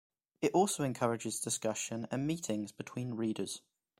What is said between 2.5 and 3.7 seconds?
between readers.